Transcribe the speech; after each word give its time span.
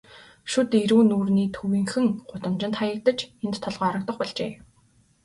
Шүд 0.51 0.69
эрүү 0.83 1.01
нүүрний 1.09 1.47
төвийнхөн 1.55 2.05
гудамжинд 2.29 2.75
хаягдаж, 2.79 3.19
энд 3.45 3.55
толгой 3.63 3.81
хоргодох 3.89 4.17
болжээ. 4.19 4.51